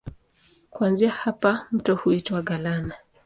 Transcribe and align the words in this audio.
Kuanzia 0.69 1.09
hapa 1.11 1.67
mto 1.71 1.95
huitwa 1.95 2.41
Galana. 2.41 2.95